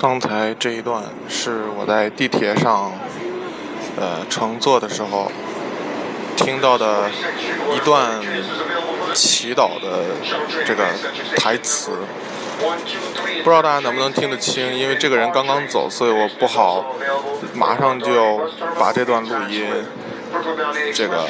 [0.00, 2.92] 刚才这一段是我在地铁上
[3.98, 5.30] 呃，乘坐的时候
[6.36, 7.10] 听到的
[7.74, 8.20] 一段
[9.12, 10.04] 祈祷的
[10.64, 10.84] 这个
[11.36, 11.90] 台词，
[13.42, 16.94] 不知道大家能不能听得清，因为这个人刚刚走，所以我不好
[17.54, 19.66] 马上就把这段录音
[20.94, 21.26] 这个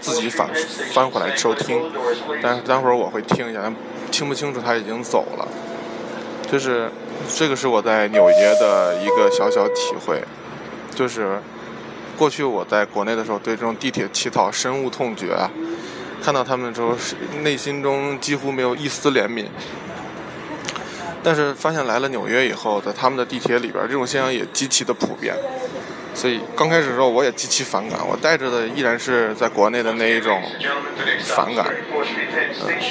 [0.00, 0.50] 自己反
[0.92, 1.90] 翻回来收听，
[2.42, 3.72] 但是待会儿我会听一下，
[4.10, 5.48] 听不清楚他已经走了。
[6.50, 6.90] 就是
[7.34, 10.22] 这个是我在纽约的一个小小体会，
[10.94, 11.40] 就是
[12.16, 15.36] 过去我在国内的时候对这种地铁乞讨深恶痛绝，
[16.22, 19.44] 看到他们的时候是内心中几乎没有一丝怜悯。
[21.22, 25.34] 但是发现来了纽约以后，在他们的地铁里边，这种现象也极其的普遍。
[26.14, 30.40] 所以刚开始的时候我也极其反感，我带着的依然是在国内的那一种
[31.24, 31.66] 反感。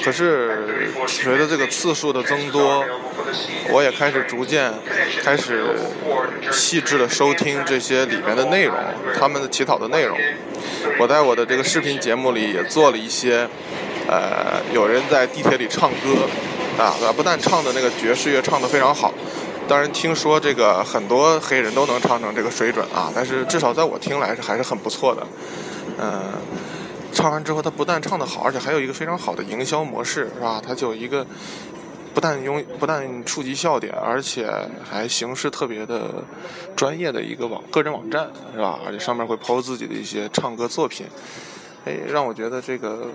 [0.03, 2.85] 可是随着这个次数的增多，
[3.71, 4.71] 我也开始逐渐
[5.23, 5.75] 开始
[6.51, 8.75] 细致的收听这些里面的内容，
[9.17, 10.17] 他们的乞讨的内容。
[10.99, 13.47] 我在我的这个视频节目里也做了一些，
[14.07, 16.27] 呃，有人在地铁里唱歌，
[16.77, 19.13] 啊，不但唱的那个爵士乐唱得非常好。
[19.67, 25.25] 当然，听说这个很多黑人都能唱成这个水准啊，但是至少在我听来是还是很不错的。
[25.97, 26.21] 嗯、
[27.11, 30.61] 唱完之后，他不但唱得好，而且还有一个非常好的营销模式，是吧？
[30.65, 31.25] 他就有一个
[32.15, 34.49] 不但用不但触及笑点，而且
[34.89, 36.23] 还形式特别的
[36.73, 38.79] 专业的一个网个人网站，是吧？
[38.85, 41.05] 而且上面会抛自己的一些唱歌作品，
[41.85, 43.11] 哎，让我觉得这个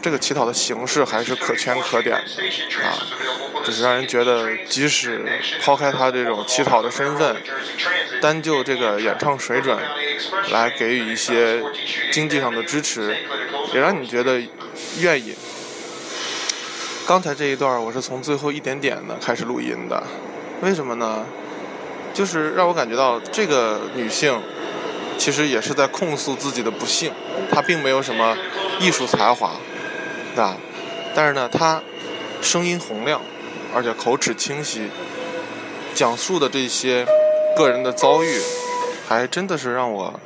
[0.00, 2.94] 这个乞讨的形式还是可圈可点的啊。
[3.64, 5.20] 就是让人觉得，即使
[5.60, 7.36] 抛开他这种乞讨的身份，
[8.22, 9.76] 单就这个演唱水准
[10.52, 11.60] 来给予一些
[12.12, 13.14] 经济上的支持，
[13.74, 14.40] 也让你觉得
[15.00, 15.34] 愿意。
[17.08, 20.02] 刚才这一段我是从最后一点点的开始录音的，
[20.60, 21.24] 为什么呢？
[22.12, 24.38] 就是让我感觉到这个女性
[25.16, 27.10] 其实也是在控诉自己的不幸，
[27.50, 28.36] 她并没有什么
[28.78, 29.52] 艺术才华，
[30.36, 30.54] 啊，
[31.14, 31.80] 但是呢，她
[32.42, 33.18] 声音洪亮。
[33.74, 34.90] 而且口齿清晰，
[35.94, 37.06] 讲述的这些
[37.56, 38.38] 个人的遭遇，
[39.08, 40.20] 还真的是让我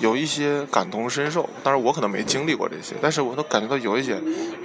[0.00, 1.48] 有一些感同身受。
[1.62, 4.16] 当然，我可能没经历过这些，但是我都感觉到有一些，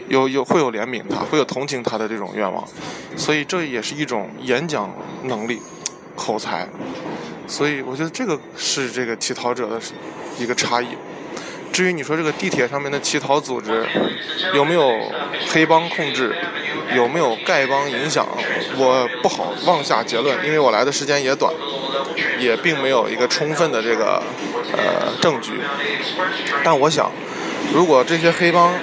[0.08, 2.68] 有有会有怜悯他，会有同情他的这种愿望。
[3.16, 4.94] 所以这也是一种演讲
[5.24, 5.62] 能力、
[6.16, 6.68] 口才。
[7.48, 9.80] 所以我觉得这个是这个乞讨者的
[10.40, 10.88] 一个差异。
[11.72, 13.86] 至于你说这个地铁上面的乞讨组织
[14.54, 14.92] 有没有
[15.50, 16.36] 黑帮控制？
[16.96, 18.26] 有没有丐帮影响？
[18.78, 21.54] 我不好妄下结论，因为我来的时间也短，
[22.40, 24.24] 也并没有一个充分的这个
[24.78, 25.60] 呃证据。
[26.64, 27.12] 但我想，
[27.74, 28.74] 如果这些黑帮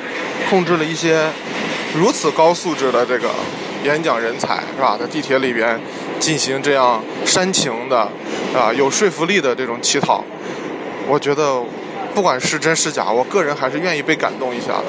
[0.50, 1.26] 控制了一些
[1.94, 3.30] 如此高素质的这个
[3.84, 4.96] 演讲人才，是吧？
[4.98, 5.80] 在地铁里边
[6.18, 8.00] 进行这样煽情的
[8.54, 10.24] 啊有说服力的这种乞讨，
[11.06, 11.62] 我觉得
[12.14, 14.84] 不管是真是假，我个人还是愿意被感动一下的。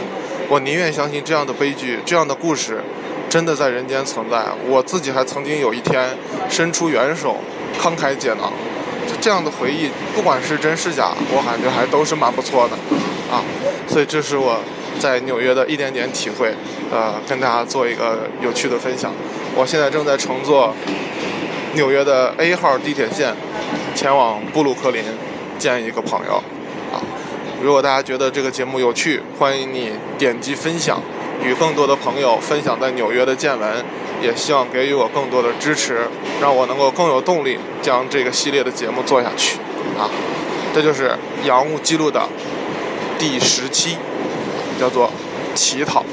[0.47, 2.81] 我宁愿相信这样的悲剧，这样的故事。
[3.27, 6.15] 真的在人间存在，我自己还曾经有一天
[6.47, 7.35] 伸出援手，
[7.81, 8.53] 慷慨解囊，
[9.25, 12.75] 这样的回忆，不管是真是假，我感觉还都是蛮不错的，
[13.33, 13.41] 啊，
[13.87, 14.55] 所以这是我
[14.99, 16.53] 在纽约的一点点体会，
[16.91, 19.11] 呃，跟大家做一个有趣的分享。
[19.55, 20.71] 我现在正在乘坐
[21.73, 23.33] 纽约的 A 号地铁线，
[23.95, 25.03] 前往布鲁克林
[25.57, 26.35] 见一个朋友，
[26.93, 27.01] 啊，
[27.63, 31.01] 如果大家觉得这个节目有趣，欢迎你点击分享。
[31.43, 33.83] 与更多的朋友分享在纽约的见闻，
[34.25, 36.07] 也希望给予我更多的支持，
[36.41, 39.59] 让我能够更有动力将这个系列的节目做下去。
[39.95, 40.09] 啊，
[40.73, 41.09] 这就是
[41.47, 42.27] 《洋务记录》的
[43.19, 43.97] 第十期，
[44.79, 45.11] 叫做
[45.53, 46.03] 乞讨。